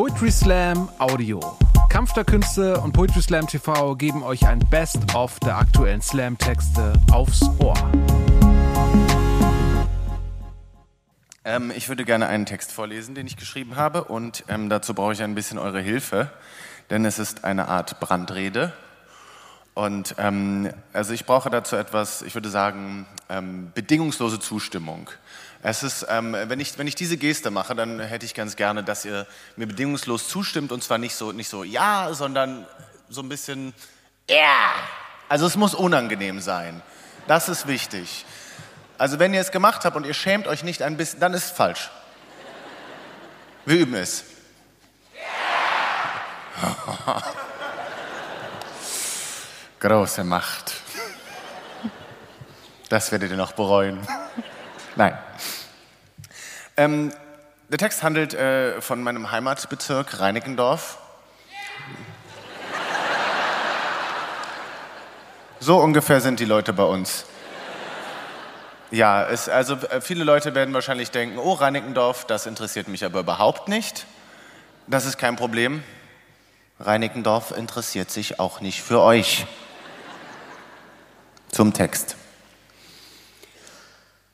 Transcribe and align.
Poetry 0.00 0.30
Slam 0.30 0.88
Audio. 0.98 1.58
Kampf 1.90 2.14
der 2.14 2.24
Künste 2.24 2.80
und 2.80 2.92
Poetry 2.92 3.20
Slam 3.20 3.46
TV 3.46 3.96
geben 3.96 4.22
euch 4.22 4.46
ein 4.46 4.58
Best-of 4.70 5.38
der 5.40 5.58
aktuellen 5.58 6.00
Slam-Texte 6.00 6.94
aufs 7.12 7.42
Ohr. 7.58 7.74
Ähm, 11.44 11.70
ich 11.76 11.90
würde 11.90 12.06
gerne 12.06 12.28
einen 12.28 12.46
Text 12.46 12.72
vorlesen, 12.72 13.14
den 13.14 13.26
ich 13.26 13.36
geschrieben 13.36 13.76
habe, 13.76 14.04
und 14.04 14.42
ähm, 14.48 14.70
dazu 14.70 14.94
brauche 14.94 15.12
ich 15.12 15.22
ein 15.22 15.34
bisschen 15.34 15.58
eure 15.58 15.82
Hilfe, 15.82 16.30
denn 16.88 17.04
es 17.04 17.18
ist 17.18 17.44
eine 17.44 17.68
Art 17.68 18.00
Brandrede. 18.00 18.72
Und 19.74 20.14
ähm, 20.16 20.72
also 20.94 21.12
ich 21.12 21.26
brauche 21.26 21.50
dazu 21.50 21.76
etwas, 21.76 22.22
ich 22.22 22.34
würde 22.34 22.48
sagen, 22.48 23.06
ähm, 23.28 23.70
bedingungslose 23.74 24.40
Zustimmung. 24.40 25.10
Es 25.62 25.82
ist, 25.82 26.06
ähm, 26.08 26.32
wenn, 26.32 26.58
ich, 26.58 26.78
wenn 26.78 26.86
ich 26.86 26.94
diese 26.94 27.18
Geste 27.18 27.50
mache, 27.50 27.74
dann 27.74 28.00
hätte 28.00 28.24
ich 28.24 28.32
ganz 28.32 28.56
gerne, 28.56 28.82
dass 28.82 29.04
ihr 29.04 29.26
mir 29.56 29.66
bedingungslos 29.66 30.26
zustimmt 30.26 30.72
und 30.72 30.82
zwar 30.82 30.96
nicht 30.96 31.14
so, 31.14 31.32
nicht 31.32 31.48
so 31.48 31.64
ja, 31.64 32.08
sondern 32.14 32.66
so 33.10 33.20
ein 33.20 33.28
bisschen 33.28 33.74
ja. 34.28 34.36
Yeah. 34.36 34.72
Also 35.28 35.46
es 35.46 35.56
muss 35.56 35.74
unangenehm 35.74 36.40
sein. 36.40 36.82
Das 37.26 37.48
ist 37.48 37.66
wichtig. 37.66 38.24
Also 38.96 39.18
wenn 39.18 39.34
ihr 39.34 39.40
es 39.40 39.50
gemacht 39.50 39.84
habt 39.84 39.96
und 39.96 40.06
ihr 40.06 40.14
schämt 40.14 40.46
euch 40.46 40.62
nicht 40.62 40.82
ein 40.82 40.96
bisschen, 40.96 41.20
dann 41.20 41.34
ist 41.34 41.44
es 41.44 41.50
falsch. 41.50 41.90
Wir 43.66 43.80
üben 43.80 43.94
es. 43.94 44.24
Yeah. 46.62 47.22
Große 49.80 50.24
Macht. 50.24 50.72
Das 52.88 53.12
werdet 53.12 53.30
ihr 53.30 53.36
noch 53.36 53.52
bereuen. 53.52 54.00
Nein. 55.00 55.16
Ähm, 56.76 57.10
der 57.70 57.78
Text 57.78 58.02
handelt 58.02 58.34
äh, 58.34 58.82
von 58.82 59.02
meinem 59.02 59.30
Heimatbezirk 59.30 60.20
Reinickendorf. 60.20 60.98
So 65.58 65.78
ungefähr 65.78 66.20
sind 66.20 66.38
die 66.38 66.44
Leute 66.44 66.74
bei 66.74 66.82
uns. 66.82 67.24
Ja, 68.90 69.24
es, 69.24 69.48
also 69.48 69.76
äh, 69.76 70.02
viele 70.02 70.22
Leute 70.22 70.54
werden 70.54 70.74
wahrscheinlich 70.74 71.10
denken, 71.10 71.38
oh, 71.38 71.54
Reinickendorf, 71.54 72.26
das 72.26 72.44
interessiert 72.44 72.86
mich 72.86 73.02
aber 73.02 73.20
überhaupt 73.20 73.68
nicht. 73.68 74.04
Das 74.86 75.06
ist 75.06 75.16
kein 75.16 75.36
Problem. 75.36 75.82
Reinickendorf 76.78 77.52
interessiert 77.52 78.10
sich 78.10 78.38
auch 78.38 78.60
nicht 78.60 78.82
für 78.82 79.00
euch. 79.00 79.46
Zum 81.50 81.72
Text. 81.72 82.16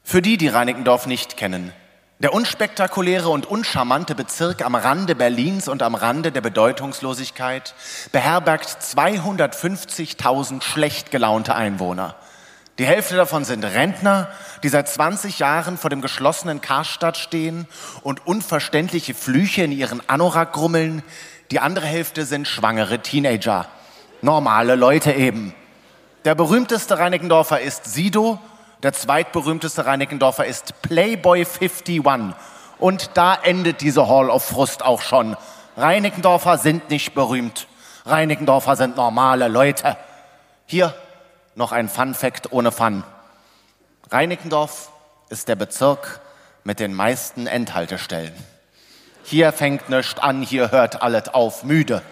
Für 0.08 0.22
die, 0.22 0.36
die 0.36 0.46
Reinickendorf 0.46 1.06
nicht 1.06 1.36
kennen, 1.36 1.72
der 2.20 2.32
unspektakuläre 2.32 3.28
und 3.28 3.44
uncharmante 3.44 4.14
Bezirk 4.14 4.64
am 4.64 4.76
Rande 4.76 5.16
Berlins 5.16 5.66
und 5.66 5.82
am 5.82 5.96
Rande 5.96 6.30
der 6.30 6.42
Bedeutungslosigkeit 6.42 7.74
beherbergt 8.12 8.68
250.000 8.68 10.62
schlecht 10.62 11.10
gelaunte 11.10 11.56
Einwohner. 11.56 12.14
Die 12.78 12.86
Hälfte 12.86 13.16
davon 13.16 13.44
sind 13.44 13.64
Rentner, 13.64 14.28
die 14.62 14.68
seit 14.68 14.88
20 14.88 15.40
Jahren 15.40 15.76
vor 15.76 15.90
dem 15.90 16.02
geschlossenen 16.02 16.60
Karstadt 16.60 17.16
stehen 17.16 17.66
und 18.04 18.28
unverständliche 18.28 19.12
Flüche 19.12 19.64
in 19.64 19.72
ihren 19.72 20.08
Anorak 20.08 20.52
grummeln. 20.52 21.02
Die 21.50 21.58
andere 21.58 21.86
Hälfte 21.86 22.26
sind 22.26 22.46
schwangere 22.46 23.00
Teenager. 23.00 23.66
Normale 24.22 24.76
Leute 24.76 25.10
eben. 25.10 25.52
Der 26.24 26.36
berühmteste 26.36 26.96
Reinickendorfer 26.96 27.60
ist 27.60 27.86
Sido, 27.92 28.38
der 28.82 28.92
zweitberühmteste 28.92 29.86
Reinickendorfer 29.86 30.46
ist 30.46 30.82
Playboy 30.82 31.40
51. 31.40 32.02
Und 32.78 33.10
da 33.14 33.34
endet 33.34 33.80
diese 33.80 34.06
Hall 34.08 34.28
of 34.28 34.44
Frust 34.44 34.84
auch 34.84 35.00
schon. 35.00 35.36
Reinickendorfer 35.76 36.58
sind 36.58 36.90
nicht 36.90 37.14
berühmt. 37.14 37.66
Reinickendorfer 38.04 38.76
sind 38.76 38.96
normale 38.96 39.48
Leute. 39.48 39.96
Hier 40.66 40.94
noch 41.54 41.72
ein 41.72 41.88
Fun 41.88 42.14
Fact 42.14 42.52
ohne 42.52 42.70
Fun. 42.70 43.02
Reinickendorf 44.10 44.90
ist 45.30 45.48
der 45.48 45.56
Bezirk 45.56 46.20
mit 46.64 46.80
den 46.80 46.94
meisten 46.94 47.46
Endhaltestellen. 47.46 48.34
Hier 49.24 49.52
fängt 49.52 49.88
nichts 49.88 50.20
an, 50.20 50.42
hier 50.42 50.70
hört 50.70 51.02
alles 51.02 51.28
auf, 51.28 51.64
müde 51.64 52.02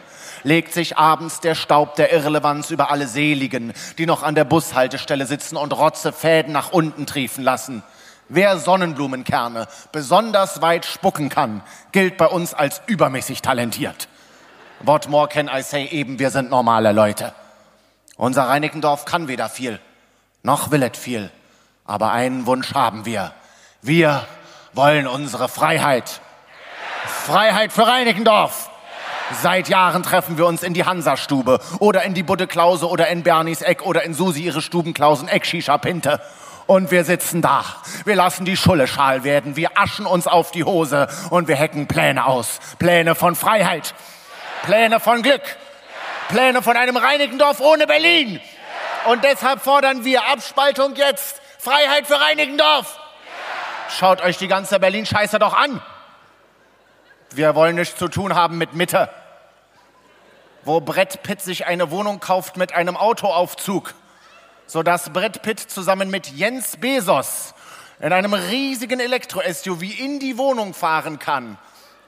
legt 0.45 0.73
sich 0.73 0.97
abends 0.97 1.41
der 1.41 1.55
Staub 1.55 1.97
der 1.97 2.13
Irrelevanz 2.13 2.71
über 2.71 2.91
alle 2.91 3.09
Seligen, 3.09 3.73
die 3.99 4.07
noch 4.07 4.23
an 4.23 4.35
der 4.35 4.45
Bushaltestelle 4.45 5.27
sitzen 5.27 5.57
und 5.57 5.73
Rotzefäden 5.73 6.53
nach 6.53 6.71
unten 6.71 7.07
triefen 7.07 7.43
lassen. 7.43 7.83
Wer 8.29 8.59
Sonnenblumenkerne 8.59 9.67
besonders 9.93 10.63
weit 10.63 10.87
spucken 10.87 11.29
kann, 11.29 11.63
gilt 11.93 12.17
bei 12.17 12.27
uns 12.27 12.55
als 12.55 12.81
übermäßig 12.87 13.43
talentiert. 13.43 14.09
What 14.81 15.09
more 15.09 15.29
can 15.29 15.51
I 15.53 15.63
say? 15.63 15.87
Eben, 15.87 16.19
wir 16.19 16.31
sind 16.31 16.51
normale 16.51 16.93
Leute. 16.93 17.35
Unser 18.17 18.49
Reinickendorf 18.49 19.05
kann 19.05 19.29
weder 19.29 19.49
viel, 19.49 19.81
noch 20.43 20.71
will 20.71 20.83
es 20.83 20.97
viel. 20.97 21.31
Aber 21.85 22.13
einen 22.13 22.47
Wunsch 22.47 22.75
haben 22.75 23.05
wir. 23.05 23.33
Wir 23.83 24.27
wollen 24.73 25.07
unsere 25.07 25.49
Freiheit. 25.49 26.21
Freiheit 27.07 27.73
für 27.73 27.87
Reinickendorf. 27.87 28.64
Seit 29.33 29.69
Jahren 29.69 30.03
treffen 30.03 30.37
wir 30.37 30.47
uns 30.47 30.63
in 30.63 30.75
die 30.75 30.85
Hansastube 30.85 31.59
oder 31.79 32.03
in 32.03 32.15
die 32.15 32.23
Budde 32.23 32.47
Klause 32.47 32.89
oder 32.89 33.09
in 33.09 33.23
Bernies 33.23 33.63
Eck 33.63 33.83
oder 33.83 34.03
in 34.03 34.13
Susi 34.13 34.43
ihre 34.43 34.61
Stubenklausen 34.61 35.29
Eck 35.29 35.47
Shisha 35.47 35.79
Pinte. 35.79 36.21
Und 36.67 36.91
wir 36.91 37.05
sitzen 37.05 37.43
da. 37.43 37.65
Wir 38.05 38.17
lassen 38.17 38.45
die 38.45 38.57
Schulle 38.57 38.87
schal 38.87 39.25
werden. 39.25 39.57
Wir 39.57 39.77
aschen 39.77 40.07
uns 40.07 40.27
auf 40.27 40.51
die 40.51 40.65
Hose 40.65 41.09
und 41.31 41.49
wir 41.49 41.57
hecken 41.57 41.87
Pläne 41.87 42.27
aus. 42.27 42.59
Pläne 42.79 43.15
von 43.15 43.35
Freiheit. 43.35 43.95
Pläne 44.63 45.01
von 45.01 45.23
Glück. 45.23 45.43
Pläne 46.29 46.63
von 46.63 46.77
einem 46.77 46.97
Reinickendorf 46.97 47.61
ohne 47.61 47.87
Berlin. 47.87 48.41
Und 49.07 49.25
deshalb 49.25 49.63
fordern 49.63 50.05
wir 50.05 50.27
Abspaltung 50.27 50.95
jetzt. 50.97 51.41
Freiheit 51.59 52.07
für 52.07 52.19
Reinickendorf. 52.19 52.99
Schaut 53.91 54.23
euch 54.23 54.39
die 54.39 54.49
ganze 54.49 54.81
Berlin-Scheiße 54.81 55.39
doch 55.39 55.55
an. 55.55 55.83
Wir 57.37 57.57
wollen 57.57 57.75
nichts 57.75 57.97
zu 57.97 58.07
tun 58.07 58.37
haben 58.37 58.59
mit 58.59 58.75
Mitte, 58.75 59.11
wo 60.63 60.81
Brett 60.81 61.25
Pitt 61.25 61.41
sich 61.41 61.67
eine 61.67 61.91
Wohnung 61.91 62.21
kauft 62.21 62.57
mit 62.57 62.73
einem 62.73 62.97
Autoaufzug, 62.97 63.93
sodass 64.69 65.13
Brett 65.13 65.43
Pitt 65.43 65.59
zusammen 65.59 66.11
mit 66.11 66.29
Jens 66.29 66.77
Bezos 66.77 67.55
in 67.99 68.13
einem 68.13 68.35
riesigen 68.35 69.01
Elektro-SUV 69.01 69.83
in 69.99 70.21
die 70.21 70.39
Wohnung 70.39 70.75
fahren 70.75 71.19
kann. 71.19 71.59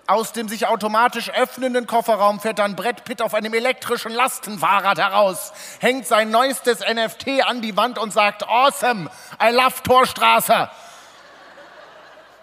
Aus 0.07 0.33
dem 0.33 0.49
sich 0.49 0.69
automatisch 0.69 1.31
öffnenden 1.31 1.89
Kofferraum 1.89 2.39
fährt 2.39 2.61
dann 2.61 2.77
Brett 2.77 3.03
Pitt 3.03 3.21
auf 3.21 3.35
einem 3.35 3.53
elektrischen 3.53 4.13
Lastenfahrrad 4.13 4.99
heraus, 4.99 5.53
hängt 5.81 6.07
sein 6.07 6.31
neuestes 6.31 6.79
NFT 6.81 7.43
an 7.45 7.63
die 7.63 7.77
Wand 7.77 7.99
und 7.99 8.13
sagt, 8.13 8.49
awesome, 8.49 9.11
I 9.43 9.51
love 9.51 9.83
Torstraße. 9.83 10.71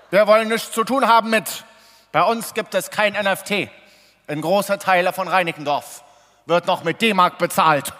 Wir 0.09 0.27
wollen 0.27 0.49
nichts 0.49 0.71
zu 0.71 0.83
tun 0.83 1.07
haben 1.07 1.29
mit 1.29 1.63
bei 2.13 2.21
uns 2.21 2.53
gibt 2.53 2.75
es 2.75 2.91
kein 2.91 3.13
NFT. 3.13 3.69
In 4.27 4.41
großer 4.41 4.77
Teile 4.77 5.11
von 5.11 5.27
Reinickendorf 5.27 6.03
wird 6.45 6.67
noch 6.67 6.83
mit 6.83 7.01
D-Mark 7.01 7.39
bezahlt. 7.39 7.91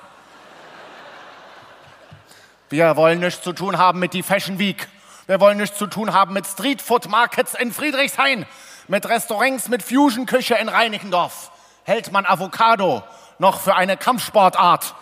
Wir 2.70 2.96
wollen 2.96 3.20
nichts 3.20 3.42
zu 3.42 3.54
tun 3.54 3.80
haben 3.80 3.98
mit 3.98 4.14
die 4.14 4.22
Fashion 4.22 4.60
Week. 4.60 4.88
Wir 5.26 5.40
wollen 5.40 5.58
nichts 5.58 5.80
zu 5.80 5.88
tun 5.88 6.14
haben 6.14 6.34
mit 6.34 6.46
Street 6.46 6.80
Food 6.80 7.10
Markets 7.10 7.56
in 7.56 7.74
Friedrichshain, 7.74 8.46
mit 8.88 9.10
Restaurants 9.10 9.68
mit 9.68 9.82
Fusion 9.82 10.28
Küche 10.28 10.56
in 10.56 10.70
Reinickendorf. 10.70 11.50
Hält 11.84 12.12
man 12.12 12.28
Avocado 12.28 13.02
noch 13.40 13.60
für 13.60 13.74
eine 13.74 13.98
Kampfsportart? 13.98 14.94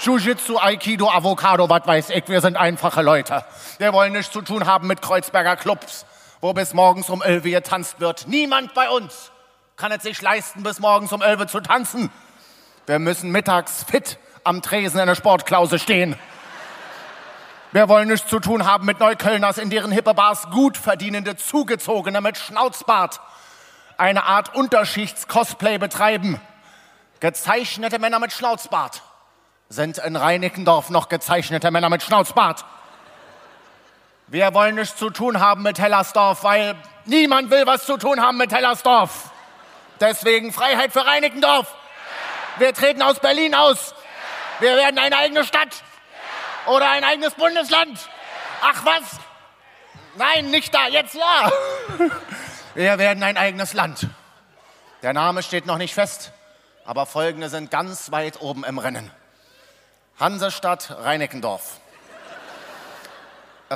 Jiu-Jitsu, 0.00 0.58
Aikido, 0.58 1.10
Avocado, 1.10 1.68
was 1.68 1.86
weiß 1.86 2.10
ich, 2.10 2.26
wir 2.28 2.40
sind 2.40 2.56
einfache 2.56 3.02
Leute. 3.02 3.44
Wir 3.76 3.92
wollen 3.92 4.14
nichts 4.14 4.32
zu 4.32 4.40
tun 4.40 4.64
haben 4.64 4.86
mit 4.86 5.02
Kreuzberger 5.02 5.56
Clubs 5.56 6.06
wo 6.40 6.52
bis 6.52 6.74
morgens 6.74 7.10
um 7.10 7.22
11 7.22 7.44
getanzt 7.44 8.00
wird. 8.00 8.26
Niemand 8.28 8.74
bei 8.74 8.88
uns 8.90 9.32
kann 9.76 9.92
es 9.92 10.02
sich 10.02 10.20
leisten, 10.22 10.62
bis 10.62 10.80
morgens 10.80 11.12
um 11.12 11.22
11 11.22 11.46
zu 11.46 11.60
tanzen. 11.60 12.10
Wir 12.86 12.98
müssen 12.98 13.30
mittags 13.30 13.84
fit 13.84 14.18
am 14.44 14.62
Tresen 14.62 15.00
in 15.00 15.06
der 15.06 15.14
Sportklause 15.14 15.78
stehen. 15.78 16.16
Wir 17.72 17.88
wollen 17.88 18.08
nichts 18.08 18.28
zu 18.28 18.40
tun 18.40 18.66
haben 18.66 18.86
mit 18.86 18.98
Neuköllners, 18.98 19.58
in 19.58 19.68
deren 19.68 19.92
hippe 19.92 20.14
Bars 20.14 20.48
gut 20.50 20.76
verdienende 20.76 21.36
Zugezogene 21.36 22.20
mit 22.20 22.38
Schnauzbart 22.38 23.20
eine 23.98 24.24
Art 24.24 24.54
Unterschichts-Cosplay 24.54 25.78
betreiben. 25.78 26.40
Gezeichnete 27.20 27.98
Männer 27.98 28.20
mit 28.20 28.32
Schnauzbart 28.32 29.02
sind 29.68 29.98
in 29.98 30.16
Reinickendorf 30.16 30.88
noch 30.88 31.08
gezeichnete 31.08 31.70
Männer 31.70 31.90
mit 31.90 32.02
Schnauzbart. 32.02 32.64
Wir 34.30 34.52
wollen 34.52 34.74
nichts 34.74 34.96
zu 34.96 35.08
tun 35.08 35.40
haben 35.40 35.62
mit 35.62 35.78
Hellersdorf, 35.78 36.44
weil 36.44 36.74
niemand 37.06 37.50
will 37.50 37.66
was 37.66 37.86
zu 37.86 37.96
tun 37.96 38.20
haben 38.20 38.36
mit 38.36 38.52
Hellersdorf. 38.52 39.30
Deswegen 40.00 40.52
Freiheit 40.52 40.92
für 40.92 41.06
Reinickendorf. 41.06 41.74
Wir 42.58 42.74
treten 42.74 43.00
aus 43.00 43.20
Berlin 43.20 43.54
aus. 43.54 43.94
Wir 44.60 44.76
werden 44.76 44.98
eine 44.98 45.16
eigene 45.16 45.44
Stadt 45.44 45.82
oder 46.66 46.90
ein 46.90 47.04
eigenes 47.04 47.34
Bundesland. 47.34 47.98
Ach 48.60 48.84
was? 48.84 49.18
Nein, 50.16 50.50
nicht 50.50 50.74
da, 50.74 50.88
jetzt 50.88 51.14
ja. 51.14 51.50
Wir 52.74 52.98
werden 52.98 53.22
ein 53.22 53.36
eigenes 53.36 53.72
Land. 53.72 54.08
Der 55.02 55.12
Name 55.12 55.42
steht 55.42 55.64
noch 55.64 55.78
nicht 55.78 55.94
fest, 55.94 56.32
aber 56.84 57.06
folgende 57.06 57.48
sind 57.48 57.70
ganz 57.70 58.10
weit 58.10 58.40
oben 58.40 58.64
im 58.64 58.78
Rennen. 58.78 59.10
Hansestadt 60.20 60.90
Reinickendorf. 61.02 61.80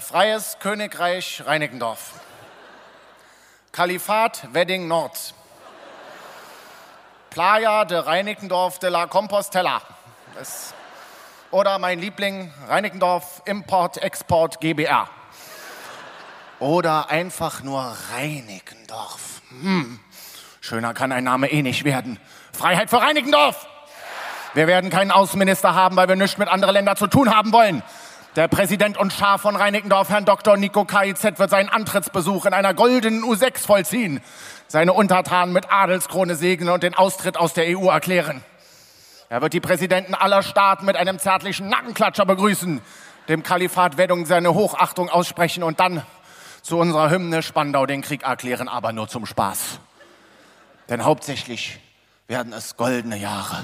Freies 0.00 0.56
Königreich 0.58 1.42
Reinickendorf. 1.44 2.12
Kalifat 3.72 4.48
Wedding 4.54 4.88
Nord. 4.88 5.34
Playa 7.28 7.84
de 7.84 7.98
Reinickendorf 7.98 8.78
de 8.78 8.88
la 8.88 9.06
Compostela. 9.06 9.82
Das 10.34 10.72
oder 11.50 11.78
mein 11.78 11.98
Liebling 11.98 12.50
Reinickendorf 12.68 13.42
Import 13.44 13.98
Export 13.98 14.60
GBR. 14.60 15.10
Oder 16.58 17.10
einfach 17.10 17.62
nur 17.62 17.94
Reinickendorf. 18.14 19.42
Hm. 19.50 20.00
Schöner 20.62 20.94
kann 20.94 21.12
ein 21.12 21.24
Name 21.24 21.50
eh 21.50 21.60
nicht 21.60 21.84
werden. 21.84 22.18
Freiheit 22.52 22.88
für 22.88 23.02
Reinickendorf! 23.02 23.66
Wir 24.54 24.66
werden 24.66 24.88
keinen 24.88 25.10
Außenminister 25.10 25.74
haben, 25.74 25.96
weil 25.96 26.08
wir 26.08 26.16
nichts 26.16 26.38
mit 26.38 26.48
anderen 26.48 26.74
Ländern 26.74 26.96
zu 26.96 27.06
tun 27.06 27.34
haben 27.34 27.52
wollen. 27.52 27.82
Der 28.34 28.48
Präsident 28.48 28.96
und 28.96 29.12
Schar 29.12 29.38
von 29.38 29.56
Reinickendorf, 29.56 30.08
Herrn 30.08 30.24
Dr. 30.24 30.56
Nico 30.56 30.86
KIZ, 30.86 31.38
wird 31.38 31.50
seinen 31.50 31.68
Antrittsbesuch 31.68 32.46
in 32.46 32.54
einer 32.54 32.72
goldenen 32.72 33.22
U6 33.24 33.58
vollziehen, 33.58 34.22
seine 34.68 34.94
Untertanen 34.94 35.52
mit 35.52 35.70
Adelskrone 35.70 36.34
segnen 36.34 36.70
und 36.70 36.82
den 36.82 36.94
Austritt 36.94 37.36
aus 37.36 37.52
der 37.52 37.78
EU 37.78 37.90
erklären. 37.90 38.42
Er 39.28 39.42
wird 39.42 39.52
die 39.52 39.60
Präsidenten 39.60 40.14
aller 40.14 40.42
Staaten 40.42 40.86
mit 40.86 40.96
einem 40.96 41.18
zärtlichen 41.18 41.68
Nackenklatscher 41.68 42.24
begrüßen, 42.24 42.80
dem 43.28 43.42
Kalifat 43.42 43.98
Weddung 43.98 44.24
seine 44.24 44.54
Hochachtung 44.54 45.10
aussprechen 45.10 45.62
und 45.62 45.78
dann 45.78 46.02
zu 46.62 46.78
unserer 46.78 47.10
Hymne 47.10 47.42
Spandau 47.42 47.84
den 47.84 48.00
Krieg 48.00 48.22
erklären, 48.22 48.66
aber 48.66 48.94
nur 48.94 49.08
zum 49.08 49.26
Spaß. 49.26 49.78
Denn 50.88 51.04
hauptsächlich 51.04 51.80
werden 52.28 52.54
es 52.54 52.78
goldene 52.78 53.18
Jahre 53.18 53.62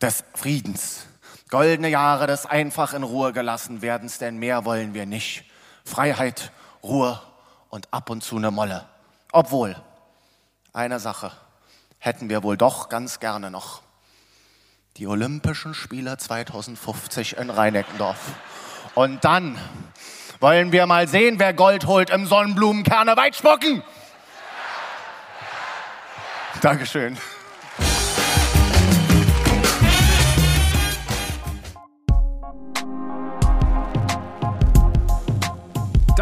des 0.00 0.24
Friedens, 0.34 1.09
goldene 1.50 1.88
Jahre 1.88 2.26
des 2.26 2.46
einfach 2.46 2.94
in 2.94 3.02
Ruhe 3.02 3.32
gelassen 3.32 3.82
werdens, 3.82 4.18
denn 4.18 4.38
mehr 4.38 4.64
wollen 4.64 4.94
wir 4.94 5.06
nicht. 5.06 5.44
Freiheit, 5.84 6.52
Ruhe 6.82 7.20
und 7.68 7.88
ab 7.92 8.10
und 8.10 8.22
zu 8.22 8.36
eine 8.36 8.50
Molle. 8.50 8.86
Obwohl, 9.32 9.76
eine 10.72 11.00
Sache 11.00 11.32
hätten 11.98 12.28
wir 12.28 12.42
wohl 12.42 12.56
doch 12.56 12.88
ganz 12.88 13.20
gerne 13.20 13.50
noch 13.50 13.82
die 14.96 15.06
Olympischen 15.06 15.74
Spiele 15.74 16.16
2050 16.16 17.36
in 17.36 17.50
Rhein-Eckendorf. 17.50 18.18
Und 18.94 19.24
dann 19.24 19.58
wollen 20.40 20.72
wir 20.72 20.86
mal 20.86 21.06
sehen, 21.06 21.38
wer 21.38 21.52
Gold 21.52 21.86
holt 21.86 22.10
im 22.10 22.26
Sonnenblumenkerne 22.26 23.16
Weitspucken. 23.16 23.82
Dankeschön. 26.60 27.16